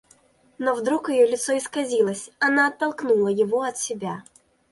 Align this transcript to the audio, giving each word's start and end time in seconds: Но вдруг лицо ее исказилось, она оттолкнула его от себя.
Но 0.57 0.73
вдруг 0.73 1.09
лицо 1.09 1.51
ее 1.51 1.59
исказилось, 1.59 2.31
она 2.39 2.69
оттолкнула 2.69 3.27
его 3.27 3.61
от 3.61 3.77
себя. 3.77 4.23